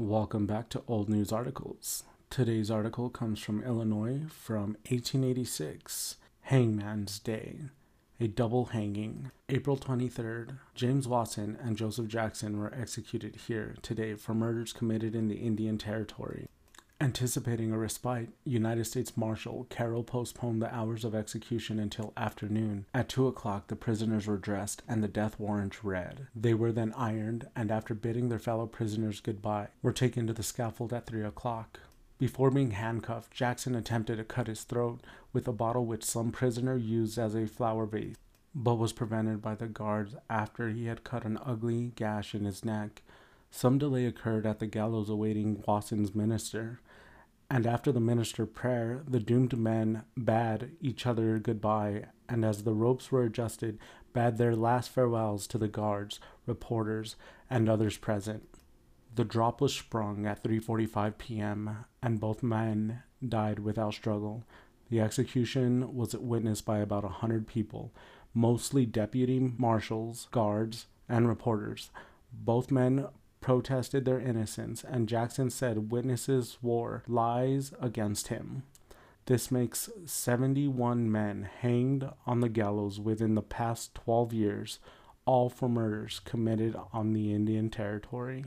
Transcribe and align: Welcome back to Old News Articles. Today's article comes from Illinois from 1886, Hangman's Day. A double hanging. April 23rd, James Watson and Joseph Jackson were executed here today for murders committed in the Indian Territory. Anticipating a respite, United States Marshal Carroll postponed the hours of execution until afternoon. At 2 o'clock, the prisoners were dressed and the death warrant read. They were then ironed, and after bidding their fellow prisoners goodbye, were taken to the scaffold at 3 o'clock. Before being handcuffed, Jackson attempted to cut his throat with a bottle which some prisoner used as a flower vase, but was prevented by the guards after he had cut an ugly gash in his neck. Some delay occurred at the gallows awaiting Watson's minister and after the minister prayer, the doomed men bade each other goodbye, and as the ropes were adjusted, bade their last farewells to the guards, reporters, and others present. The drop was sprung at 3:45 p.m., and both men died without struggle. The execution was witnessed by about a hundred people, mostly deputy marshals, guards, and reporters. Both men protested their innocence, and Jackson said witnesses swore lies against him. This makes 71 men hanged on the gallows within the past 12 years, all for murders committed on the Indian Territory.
Welcome 0.00 0.46
back 0.46 0.70
to 0.70 0.82
Old 0.88 1.10
News 1.10 1.30
Articles. 1.30 2.04
Today's 2.30 2.70
article 2.70 3.10
comes 3.10 3.38
from 3.38 3.62
Illinois 3.62 4.22
from 4.30 4.78
1886, 4.88 6.16
Hangman's 6.40 7.18
Day. 7.18 7.56
A 8.18 8.26
double 8.26 8.64
hanging. 8.64 9.30
April 9.50 9.76
23rd, 9.76 10.56
James 10.74 11.06
Watson 11.06 11.58
and 11.62 11.76
Joseph 11.76 12.08
Jackson 12.08 12.58
were 12.58 12.72
executed 12.72 13.36
here 13.46 13.74
today 13.82 14.14
for 14.14 14.32
murders 14.32 14.72
committed 14.72 15.14
in 15.14 15.28
the 15.28 15.36
Indian 15.36 15.76
Territory. 15.76 16.48
Anticipating 17.02 17.72
a 17.72 17.78
respite, 17.78 18.28
United 18.44 18.84
States 18.84 19.16
Marshal 19.16 19.66
Carroll 19.70 20.04
postponed 20.04 20.60
the 20.60 20.72
hours 20.74 21.02
of 21.02 21.14
execution 21.14 21.78
until 21.78 22.12
afternoon. 22.14 22.84
At 22.92 23.08
2 23.08 23.26
o'clock, 23.26 23.68
the 23.68 23.74
prisoners 23.74 24.26
were 24.26 24.36
dressed 24.36 24.82
and 24.86 25.02
the 25.02 25.08
death 25.08 25.40
warrant 25.40 25.82
read. 25.82 26.26
They 26.36 26.52
were 26.52 26.72
then 26.72 26.92
ironed, 26.92 27.48
and 27.56 27.70
after 27.70 27.94
bidding 27.94 28.28
their 28.28 28.38
fellow 28.38 28.66
prisoners 28.66 29.20
goodbye, 29.20 29.68
were 29.80 29.94
taken 29.94 30.26
to 30.26 30.34
the 30.34 30.42
scaffold 30.42 30.92
at 30.92 31.06
3 31.06 31.22
o'clock. 31.22 31.80
Before 32.18 32.50
being 32.50 32.72
handcuffed, 32.72 33.32
Jackson 33.32 33.74
attempted 33.74 34.16
to 34.16 34.24
cut 34.24 34.46
his 34.46 34.64
throat 34.64 35.00
with 35.32 35.48
a 35.48 35.52
bottle 35.52 35.86
which 35.86 36.04
some 36.04 36.30
prisoner 36.30 36.76
used 36.76 37.16
as 37.16 37.34
a 37.34 37.46
flower 37.46 37.86
vase, 37.86 38.16
but 38.54 38.74
was 38.74 38.92
prevented 38.92 39.40
by 39.40 39.54
the 39.54 39.68
guards 39.68 40.16
after 40.28 40.68
he 40.68 40.84
had 40.84 41.02
cut 41.02 41.24
an 41.24 41.38
ugly 41.46 41.92
gash 41.96 42.34
in 42.34 42.44
his 42.44 42.62
neck. 42.62 43.00
Some 43.50 43.78
delay 43.78 44.04
occurred 44.04 44.46
at 44.46 44.58
the 44.58 44.66
gallows 44.66 45.08
awaiting 45.08 45.64
Watson's 45.66 46.14
minister 46.14 46.78
and 47.50 47.66
after 47.66 47.90
the 47.90 48.00
minister 48.00 48.46
prayer, 48.46 49.02
the 49.08 49.18
doomed 49.18 49.58
men 49.58 50.04
bade 50.16 50.70
each 50.80 51.04
other 51.04 51.38
goodbye, 51.40 52.04
and 52.28 52.44
as 52.44 52.62
the 52.62 52.74
ropes 52.74 53.10
were 53.10 53.24
adjusted, 53.24 53.78
bade 54.12 54.38
their 54.38 54.54
last 54.54 54.90
farewells 54.90 55.48
to 55.48 55.58
the 55.58 55.68
guards, 55.68 56.20
reporters, 56.46 57.16
and 57.50 57.68
others 57.68 57.96
present. 57.96 58.48
The 59.16 59.24
drop 59.24 59.60
was 59.60 59.74
sprung 59.74 60.26
at 60.26 60.44
3:45 60.44 61.18
p.m., 61.18 61.84
and 62.00 62.20
both 62.20 62.44
men 62.44 63.02
died 63.26 63.58
without 63.58 63.94
struggle. 63.94 64.44
The 64.88 65.00
execution 65.00 65.96
was 65.96 66.14
witnessed 66.14 66.64
by 66.64 66.78
about 66.78 67.04
a 67.04 67.08
hundred 67.08 67.48
people, 67.48 67.92
mostly 68.32 68.86
deputy 68.86 69.40
marshals, 69.58 70.28
guards, 70.30 70.86
and 71.08 71.26
reporters. 71.26 71.90
Both 72.32 72.70
men 72.70 73.08
protested 73.40 74.04
their 74.04 74.20
innocence, 74.20 74.84
and 74.84 75.08
Jackson 75.08 75.50
said 75.50 75.90
witnesses 75.90 76.50
swore 76.50 77.02
lies 77.06 77.72
against 77.80 78.28
him. 78.28 78.62
This 79.26 79.50
makes 79.50 79.88
71 80.06 81.10
men 81.10 81.48
hanged 81.60 82.08
on 82.26 82.40
the 82.40 82.48
gallows 82.48 82.98
within 82.98 83.34
the 83.34 83.42
past 83.42 83.94
12 83.94 84.32
years, 84.32 84.78
all 85.24 85.48
for 85.48 85.68
murders 85.68 86.20
committed 86.24 86.74
on 86.92 87.12
the 87.12 87.32
Indian 87.32 87.70
Territory. 87.70 88.44